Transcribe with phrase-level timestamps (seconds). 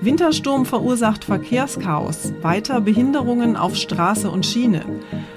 [0.00, 4.84] Wintersturm verursacht Verkehrschaos, weiter Behinderungen auf Straße und Schiene,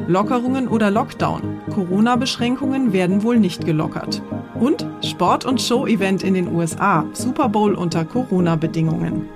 [0.08, 1.62] Lockerungen oder Lockdown.
[1.74, 4.22] Corona-Beschränkungen werden wohl nicht gelockert.
[4.56, 9.28] Und Sport- und Show-Event in den USA, Super Bowl unter Corona-Bedingungen.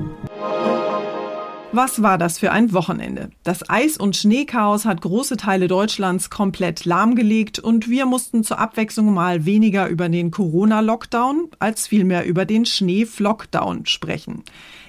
[1.75, 3.31] Was war das für ein Wochenende?
[3.41, 9.12] Das Eis- und Schneechaos hat große Teile Deutschlands komplett lahmgelegt und wir mussten zur Abwechslung
[9.12, 14.44] mal weniger über den Corona-Lockdown als vielmehr über den Schneeflockdown sprechen.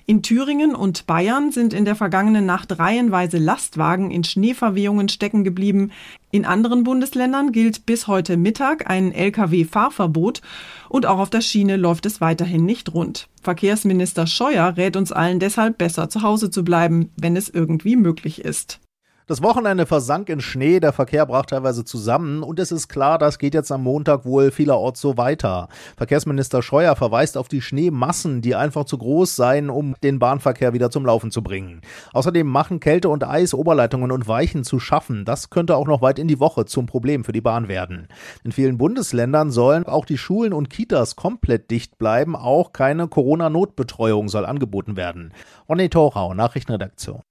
[0.06, 5.92] In Thüringen und Bayern sind in der vergangenen Nacht reihenweise Lastwagen in Schneeverwehungen stecken geblieben.
[6.30, 10.42] In anderen Bundesländern gilt bis heute Mittag ein Lkw-Fahrverbot
[10.90, 13.28] und auch auf der Schiene läuft es weiterhin nicht rund.
[13.40, 18.44] Verkehrsminister Scheuer rät uns allen deshalb besser zu Hause zu bleiben, wenn es irgendwie möglich
[18.44, 18.80] ist.
[19.26, 23.38] Das Wochenende versank in Schnee, der Verkehr brach teilweise zusammen und es ist klar, das
[23.38, 25.68] geht jetzt am Montag wohl vielerorts so weiter.
[25.96, 30.90] Verkehrsminister Scheuer verweist auf die Schneemassen, die einfach zu groß seien, um den Bahnverkehr wieder
[30.90, 31.80] zum Laufen zu bringen.
[32.12, 35.24] Außerdem machen Kälte und Eis Oberleitungen und Weichen zu schaffen.
[35.24, 38.08] Das könnte auch noch weit in die Woche zum Problem für die Bahn werden.
[38.44, 42.36] In vielen Bundesländern sollen auch die Schulen und Kitas komplett dicht bleiben.
[42.36, 45.32] Auch keine Corona-Notbetreuung soll angeboten werden.
[45.66, 47.22] Ronny Thorau, Nachrichtenredaktion.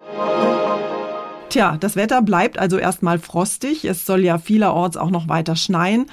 [1.54, 3.86] Tja, das Wetter bleibt also erstmal frostig.
[3.86, 6.08] Es soll ja vielerorts auch noch weiter schneien.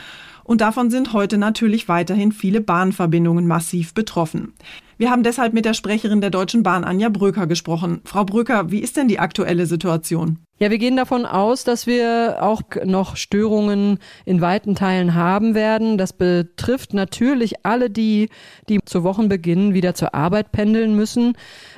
[0.45, 4.53] Und davon sind heute natürlich weiterhin viele Bahnverbindungen massiv betroffen.
[4.99, 8.03] Wir haben deshalb mit der Sprecherin der Deutschen Bahn Anja Bröker gesprochen.
[8.05, 10.41] Frau Bröker, wie ist denn die aktuelle Situation?
[10.63, 15.97] Ja, wir gehen davon aus, dass wir auch noch Störungen in weiten Teilen haben werden.
[15.97, 18.29] Das betrifft natürlich alle die,
[18.69, 21.33] die zu Wochenbeginn wieder zur Arbeit pendeln müssen.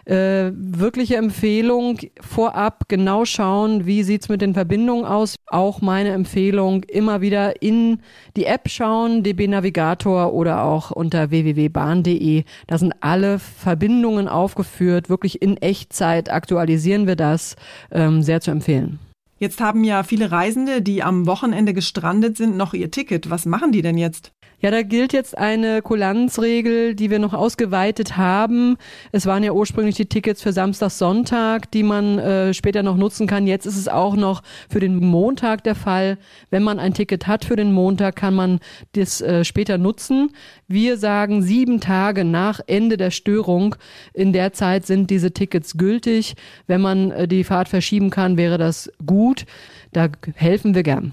[0.05, 5.37] Äh, wirkliche Empfehlung vorab genau schauen, wie sieht's mit den Verbindungen aus.
[5.47, 8.01] Auch meine Empfehlung, immer wieder in
[8.35, 12.43] die App schauen, DB Navigator oder auch unter www.bahn.de.
[12.67, 15.09] Da sind alle Verbindungen aufgeführt.
[15.09, 17.55] Wirklich in Echtzeit aktualisieren wir das.
[17.93, 18.99] Ähm, sehr zu empfehlen empfehlen.
[19.39, 23.29] Jetzt haben ja viele Reisende, die am Wochenende gestrandet sind, noch ihr Ticket.
[23.29, 24.31] Was machen die denn jetzt?
[24.63, 28.77] Ja, da gilt jetzt eine Kulanzregel, die wir noch ausgeweitet haben.
[29.11, 33.27] Es waren ja ursprünglich die Tickets für Samstag, Sonntag, die man äh, später noch nutzen
[33.27, 33.49] kann.
[33.49, 36.17] Jetzt ist es auch noch für den Montag der Fall.
[36.51, 38.61] Wenn man ein Ticket hat für den Montag, kann man
[38.93, 40.31] das äh, später nutzen.
[40.69, 43.75] Wir sagen sieben Tage nach Ende der Störung.
[44.15, 46.35] In der Zeit sind diese Tickets gültig.
[46.69, 49.45] Wenn man äh, die Fahrt verschieben kann, wäre das gut.
[49.93, 51.13] Da helfen wir gern.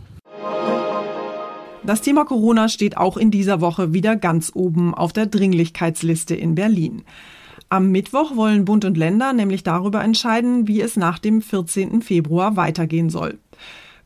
[1.83, 6.55] Das Thema Corona steht auch in dieser Woche wieder ganz oben auf der Dringlichkeitsliste in
[6.55, 7.03] Berlin.
[7.69, 12.01] Am Mittwoch wollen Bund und Länder nämlich darüber entscheiden, wie es nach dem 14.
[12.01, 13.39] Februar weitergehen soll.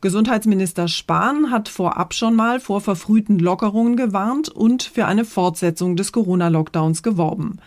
[0.00, 6.12] Gesundheitsminister Spahn hat vorab schon mal vor verfrühten Lockerungen gewarnt und für eine Fortsetzung des
[6.12, 7.58] Corona-Lockdowns geworben.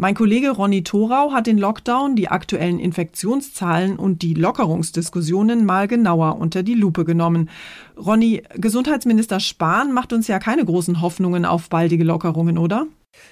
[0.00, 6.38] Mein Kollege Ronny Thorau hat den Lockdown, die aktuellen Infektionszahlen und die Lockerungsdiskussionen mal genauer
[6.38, 7.50] unter die Lupe genommen.
[7.96, 12.86] Ronny, Gesundheitsminister Spahn macht uns ja keine großen Hoffnungen auf baldige Lockerungen, oder?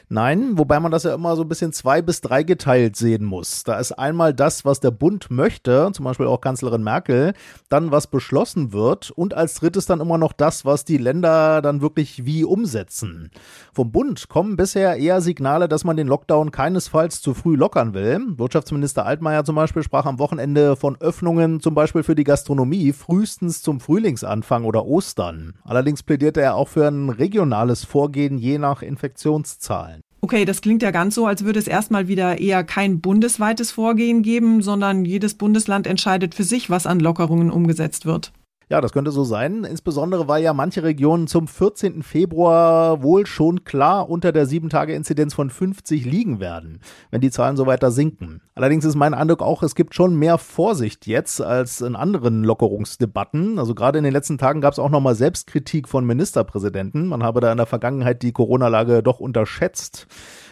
[0.08, 3.64] Nein, wobei man das ja immer so ein bisschen zwei bis drei geteilt sehen muss.
[3.64, 7.34] Da ist einmal das, was der Bund möchte, zum Beispiel auch Kanzlerin Merkel,
[7.68, 11.80] dann was beschlossen wird und als drittes dann immer noch das, was die Länder dann
[11.80, 13.30] wirklich wie umsetzen.
[13.72, 18.20] Vom Bund kommen bisher eher Signale, dass man den Lockdown keinesfalls zu früh lockern will.
[18.38, 23.60] Wirtschaftsminister Altmaier zum Beispiel sprach am Wochenende von Öffnungen zum Beispiel für die Gastronomie frühestens
[23.60, 25.54] zum Frühlingsanfang oder Ostern.
[25.64, 29.65] Allerdings plädierte er auch für ein regionales Vorgehen je nach Infektionszahl.
[29.66, 30.00] Zahlen.
[30.22, 34.22] Okay, das klingt ja ganz so, als würde es erstmal wieder eher kein bundesweites Vorgehen
[34.22, 38.32] geben, sondern jedes Bundesland entscheidet für sich, was an Lockerungen umgesetzt wird.
[38.68, 39.62] Ja, das könnte so sein.
[39.62, 42.02] Insbesondere weil ja manche Regionen zum 14.
[42.02, 46.80] Februar wohl schon klar unter der 7-Tage-Inzidenz von 50 liegen werden,
[47.12, 48.42] wenn die Zahlen so weiter sinken.
[48.56, 53.60] Allerdings ist mein Eindruck auch, es gibt schon mehr Vorsicht jetzt als in anderen Lockerungsdebatten.
[53.60, 57.06] Also gerade in den letzten Tagen gab es auch nochmal Selbstkritik von Ministerpräsidenten.
[57.06, 60.08] Man habe da in der Vergangenheit die Corona-Lage doch unterschätzt.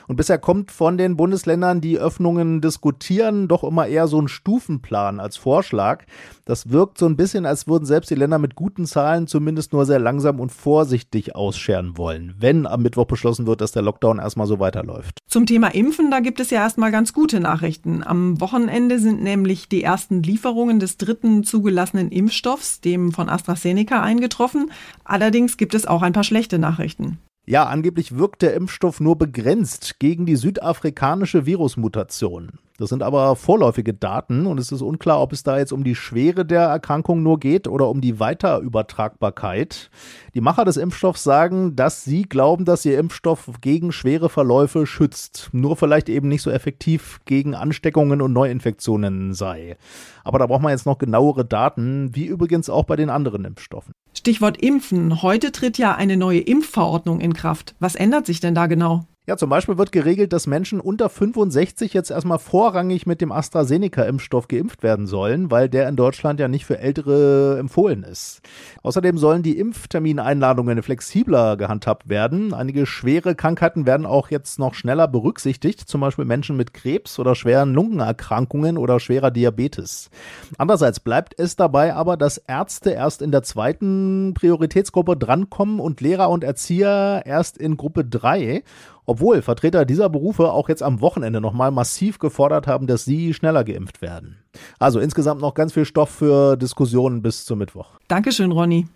[0.08, 5.20] Und bisher kommt von den Bundesländern, die Öffnungen diskutieren, doch immer eher so ein Stufenplan
[5.20, 6.04] als Vorschlag.
[6.44, 9.86] Das wirkt so ein bisschen, als würden selbst die Länder mit guten Zahlen zumindest nur
[9.86, 14.46] sehr langsam und vorsichtig ausscheren wollen, wenn am Mittwoch beschlossen wird, dass der Lockdown erstmal
[14.46, 15.18] so weiterläuft.
[15.26, 18.02] Zum Thema Impfen, da gibt es ja erstmal ganz gute Nachrichten.
[18.04, 24.70] Am Wochenende sind nämlich die ersten Lieferungen des dritten zugelassenen Impfstoffs, dem von AstraZeneca, eingetroffen.
[25.04, 27.18] Allerdings gibt es auch ein paar schlechte Nachrichten.
[27.46, 32.52] Ja, angeblich wirkt der Impfstoff nur begrenzt gegen die südafrikanische Virusmutation.
[32.78, 35.94] Das sind aber vorläufige Daten und es ist unklar, ob es da jetzt um die
[35.94, 39.90] Schwere der Erkrankung nur geht oder um die Weiterübertragbarkeit.
[40.34, 45.50] Die Macher des Impfstoffs sagen, dass sie glauben, dass ihr Impfstoff gegen schwere Verläufe schützt,
[45.52, 49.76] nur vielleicht eben nicht so effektiv gegen Ansteckungen und Neuinfektionen sei.
[50.24, 53.93] Aber da braucht man jetzt noch genauere Daten, wie übrigens auch bei den anderen Impfstoffen.
[54.24, 55.20] Stichwort Impfen.
[55.20, 57.74] Heute tritt ja eine neue Impfverordnung in Kraft.
[57.78, 59.04] Was ändert sich denn da genau?
[59.26, 64.48] Ja, zum Beispiel wird geregelt, dass Menschen unter 65 jetzt erstmal vorrangig mit dem AstraZeneca-Impfstoff
[64.48, 68.42] geimpft werden sollen, weil der in Deutschland ja nicht für Ältere empfohlen ist.
[68.82, 72.52] Außerdem sollen die Impftermineinladungen flexibler gehandhabt werden.
[72.52, 77.34] Einige schwere Krankheiten werden auch jetzt noch schneller berücksichtigt, zum Beispiel Menschen mit Krebs oder
[77.34, 80.10] schweren Lungenerkrankungen oder schwerer Diabetes.
[80.58, 86.28] Andererseits bleibt es dabei aber, dass Ärzte erst in der zweiten Prioritätsgruppe drankommen und Lehrer
[86.28, 88.62] und Erzieher erst in Gruppe 3
[89.06, 93.64] obwohl Vertreter dieser Berufe auch jetzt am Wochenende nochmal massiv gefordert haben, dass sie schneller
[93.64, 94.36] geimpft werden.
[94.78, 97.90] Also insgesamt noch ganz viel Stoff für Diskussionen bis zum Mittwoch.
[98.08, 98.86] Dankeschön, Ronny.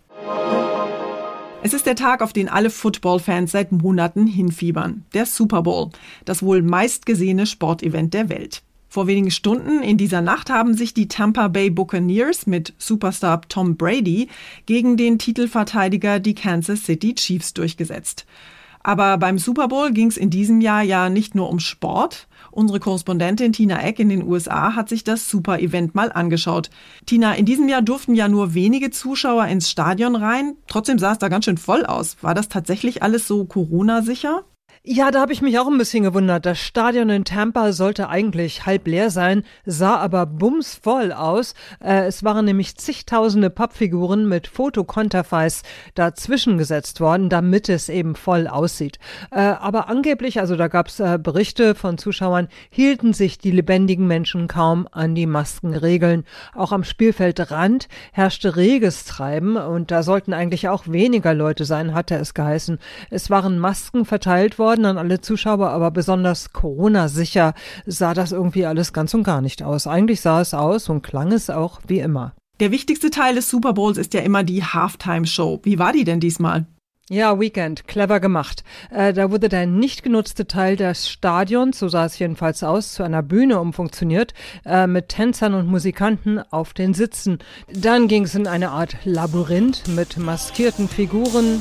[1.61, 5.05] Es ist der Tag, auf den alle Football-Fans seit Monaten hinfiebern.
[5.13, 5.91] Der Super Bowl,
[6.25, 8.63] das wohl meistgesehene Sportevent der Welt.
[8.89, 13.77] Vor wenigen Stunden in dieser Nacht haben sich die Tampa Bay Buccaneers mit Superstar Tom
[13.77, 14.29] Brady
[14.65, 18.25] gegen den Titelverteidiger die Kansas City Chiefs durchgesetzt.
[18.89, 22.27] Aber beim Super Bowl ging es in diesem Jahr ja nicht nur um Sport.
[22.51, 26.71] Unsere Korrespondentin Tina Eck in den USA hat sich das Super-Event mal angeschaut.
[27.05, 30.57] Tina, in diesem Jahr durften ja nur wenige Zuschauer ins Stadion rein.
[30.69, 32.17] Trotzdem sah es da ganz schön voll aus.
[32.23, 34.45] War das tatsächlich alles so Corona-sicher?
[34.91, 36.47] Ja, da habe ich mich auch ein bisschen gewundert.
[36.47, 41.53] Das Stadion in Tampa sollte eigentlich halb leer sein, sah aber bumsvoll aus.
[41.85, 45.63] Äh, es waren nämlich zigtausende Pappfiguren mit Fotokonterfeis
[45.95, 48.99] dazwischen gesetzt worden, damit es eben voll aussieht.
[49.31, 54.07] Äh, aber angeblich, also da gab es äh, Berichte von Zuschauern, hielten sich die lebendigen
[54.07, 56.25] Menschen kaum an die Maskenregeln.
[56.55, 62.15] Auch am Spielfeldrand herrschte reges Treiben und da sollten eigentlich auch weniger Leute sein, hatte
[62.15, 62.79] es geheißen.
[63.11, 67.55] Es waren Masken verteilt worden worden an alle Zuschauer, aber besonders Corona-sicher
[67.87, 69.87] sah das irgendwie alles ganz und gar nicht aus.
[69.87, 72.35] Eigentlich sah es aus und klang es auch wie immer.
[72.61, 75.61] Der wichtigste Teil des Super Bowls ist ja immer die Halftime-Show.
[75.63, 76.67] Wie war die denn diesmal?
[77.11, 78.65] Ja, Weekend, clever gemacht.
[78.91, 83.03] Äh, da wurde der nicht genutzte Teil des Stadions, so sah es jedenfalls aus, zu
[83.03, 84.35] einer Bühne umfunktioniert,
[84.67, 87.39] äh, mit Tänzern und Musikanten auf den Sitzen.
[87.73, 91.61] Dann ging es in eine Art Labyrinth mit maskierten Figuren.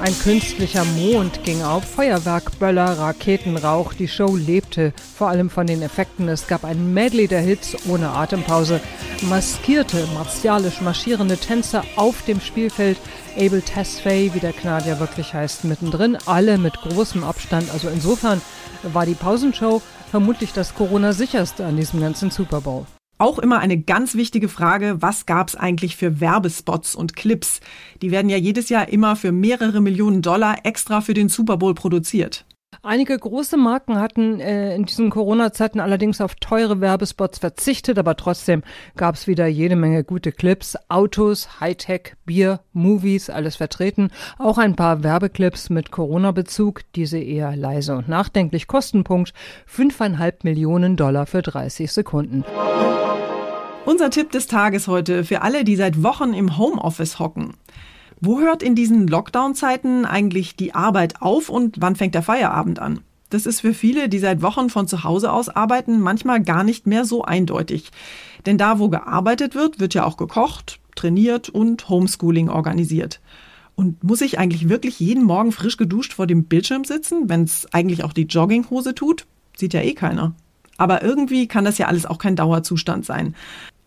[0.00, 6.28] Ein künstlicher Mond ging auf, Feuerwerkböller, Raketenrauch, die Show lebte, vor allem von den Effekten.
[6.28, 8.80] Es gab ein Medley der Hits ohne Atempause,
[9.22, 12.96] maskierte, martialisch marschierende Tänzer auf dem Spielfeld,
[13.36, 17.68] Abel Tesfaye, wie der Kanadier wirklich heißt, mittendrin, alle mit großem Abstand.
[17.72, 18.40] Also insofern
[18.84, 22.86] war die Pausenshow vermutlich das Corona-sicherste an diesem ganzen Super Bowl.
[23.20, 27.60] Auch immer eine ganz wichtige Frage, was gab es eigentlich für Werbespots und Clips?
[28.00, 31.74] Die werden ja jedes Jahr immer für mehrere Millionen Dollar extra für den Super Bowl
[31.74, 32.46] produziert.
[32.82, 38.62] Einige große Marken hatten äh, in diesen Corona-Zeiten allerdings auf teure Werbespots verzichtet, aber trotzdem
[38.96, 40.76] gab es wieder jede Menge gute Clips.
[40.88, 44.10] Autos, Hightech, Bier, Movies, alles vertreten.
[44.38, 48.68] Auch ein paar Werbeclips mit Corona-Bezug, diese eher leise und nachdenklich.
[48.68, 49.32] Kostenpunkt
[49.68, 52.44] 5,5 Millionen Dollar für 30 Sekunden.
[53.84, 57.54] Unser Tipp des Tages heute für alle, die seit Wochen im Homeoffice hocken.
[58.20, 63.00] Wo hört in diesen Lockdown-Zeiten eigentlich die Arbeit auf und wann fängt der Feierabend an?
[63.30, 66.86] Das ist für viele, die seit Wochen von zu Hause aus arbeiten, manchmal gar nicht
[66.86, 67.90] mehr so eindeutig.
[68.46, 73.20] Denn da, wo gearbeitet wird, wird ja auch gekocht, trainiert und Homeschooling organisiert.
[73.76, 77.72] Und muss ich eigentlich wirklich jeden Morgen frisch geduscht vor dem Bildschirm sitzen, wenn es
[77.72, 79.26] eigentlich auch die Jogginghose tut?
[79.56, 80.34] Sieht ja eh keiner.
[80.78, 83.36] Aber irgendwie kann das ja alles auch kein Dauerzustand sein.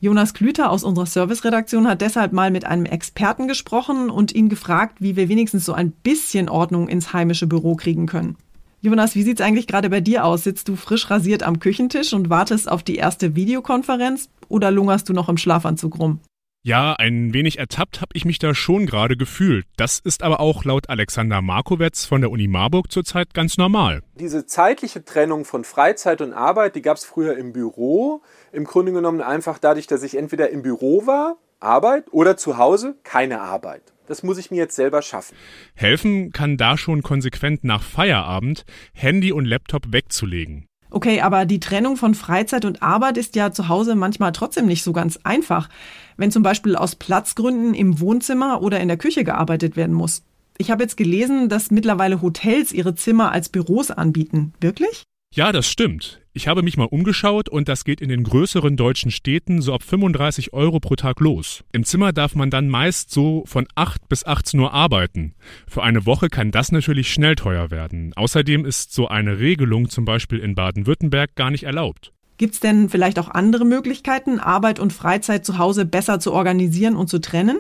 [0.04, 4.96] Jonas Klüter aus unserer Serviceredaktion hat deshalb mal mit einem Experten gesprochen und ihn gefragt,
[5.00, 8.36] wie wir wenigstens so ein bisschen Ordnung ins heimische Büro kriegen können.
[8.82, 10.44] Jonas, wie sieht's eigentlich gerade bei dir aus?
[10.44, 15.14] Sitzt du frisch rasiert am Küchentisch und wartest auf die erste Videokonferenz oder lungerst du
[15.14, 16.20] noch im Schlafanzug rum?
[16.64, 19.66] Ja, ein wenig ertappt habe ich mich da schon gerade gefühlt.
[19.78, 24.04] Das ist aber auch laut Alexander Markowetz von der Uni Marburg zurzeit ganz normal.
[24.14, 28.22] Diese zeitliche Trennung von Freizeit und Arbeit, die gab es früher im Büro.
[28.54, 32.96] Im Grunde genommen einfach dadurch, dass ich entweder im Büro war, Arbeit, oder zu Hause,
[33.04, 33.82] keine Arbeit.
[34.08, 35.38] Das muss ich mir jetzt selber schaffen.
[35.74, 40.66] Helfen kann da schon konsequent nach Feierabend Handy und Laptop wegzulegen.
[40.90, 44.84] Okay, aber die Trennung von Freizeit und Arbeit ist ja zu Hause manchmal trotzdem nicht
[44.84, 45.70] so ganz einfach,
[46.18, 50.24] wenn zum Beispiel aus Platzgründen im Wohnzimmer oder in der Küche gearbeitet werden muss.
[50.58, 54.54] Ich habe jetzt gelesen, dass mittlerweile Hotels ihre Zimmer als Büros anbieten.
[54.60, 55.04] Wirklich?
[55.34, 56.21] Ja, das stimmt.
[56.34, 59.84] Ich habe mich mal umgeschaut und das geht in den größeren deutschen Städten so ab
[59.84, 61.66] 35 Euro pro Tag los.
[61.74, 65.34] Im Zimmer darf man dann meist so von 8 bis 18 Uhr arbeiten.
[65.68, 68.14] Für eine Woche kann das natürlich schnell teuer werden.
[68.16, 72.14] Außerdem ist so eine Regelung zum Beispiel in Baden-Württemberg gar nicht erlaubt.
[72.38, 76.96] Gibt es denn vielleicht auch andere Möglichkeiten, Arbeit und Freizeit zu Hause besser zu organisieren
[76.96, 77.58] und zu trennen?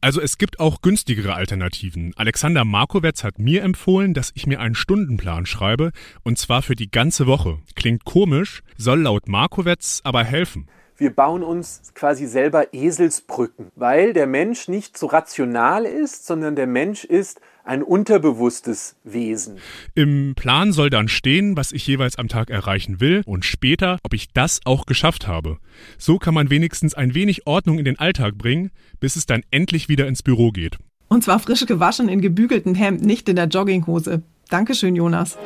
[0.00, 2.12] Also es gibt auch günstigere Alternativen.
[2.16, 6.90] Alexander Markowetz hat mir empfohlen, dass ich mir einen Stundenplan schreibe, und zwar für die
[6.90, 7.58] ganze Woche.
[7.74, 14.26] Klingt komisch, soll laut Markowetz aber helfen wir bauen uns quasi selber Eselsbrücken, weil der
[14.26, 19.58] Mensch nicht so rational ist, sondern der Mensch ist ein unterbewusstes Wesen.
[19.94, 24.14] Im Plan soll dann stehen, was ich jeweils am Tag erreichen will und später, ob
[24.14, 25.58] ich das auch geschafft habe.
[25.98, 29.88] So kann man wenigstens ein wenig Ordnung in den Alltag bringen, bis es dann endlich
[29.88, 30.78] wieder ins Büro geht.
[31.08, 34.22] Und zwar frisch gewaschen in gebügeltem Hemd, nicht in der Jogginghose.
[34.48, 35.36] Dankeschön, Jonas.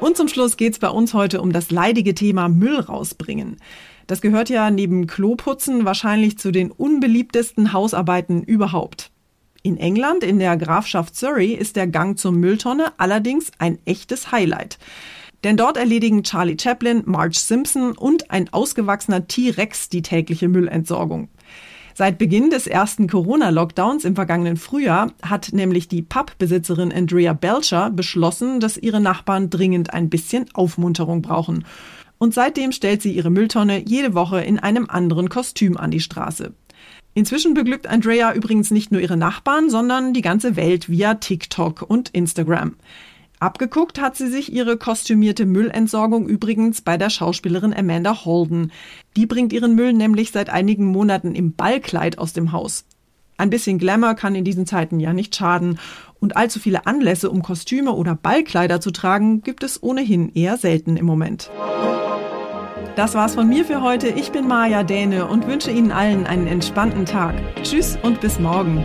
[0.00, 3.56] Und zum Schluss geht's bei uns heute um das leidige Thema Müll rausbringen.
[4.06, 9.10] Das gehört ja neben Kloputzen wahrscheinlich zu den unbeliebtesten Hausarbeiten überhaupt.
[9.62, 14.78] In England, in der Grafschaft Surrey, ist der Gang zur Mülltonne allerdings ein echtes Highlight.
[15.44, 21.28] Denn dort erledigen Charlie Chaplin, Marge Simpson und ein ausgewachsener T-Rex die tägliche Müllentsorgung.
[22.00, 28.58] Seit Beginn des ersten Corona-Lockdowns im vergangenen Frühjahr hat nämlich die Pubbesitzerin Andrea Belcher beschlossen,
[28.58, 31.66] dass ihre Nachbarn dringend ein bisschen Aufmunterung brauchen
[32.16, 36.54] und seitdem stellt sie ihre Mülltonne jede Woche in einem anderen Kostüm an die Straße.
[37.12, 42.08] Inzwischen beglückt Andrea übrigens nicht nur ihre Nachbarn, sondern die ganze Welt via TikTok und
[42.08, 42.76] Instagram.
[43.40, 48.70] Abgeguckt hat sie sich ihre kostümierte Müllentsorgung übrigens bei der Schauspielerin Amanda Holden.
[49.16, 52.84] Die bringt ihren Müll nämlich seit einigen Monaten im Ballkleid aus dem Haus.
[53.38, 55.78] Ein bisschen Glamour kann in diesen Zeiten ja nicht schaden.
[56.20, 60.98] Und allzu viele Anlässe, um Kostüme oder Ballkleider zu tragen, gibt es ohnehin eher selten
[60.98, 61.50] im Moment.
[62.96, 64.08] Das war's von mir für heute.
[64.08, 67.34] Ich bin Maja Däne und wünsche Ihnen allen einen entspannten Tag.
[67.62, 68.84] Tschüss und bis morgen.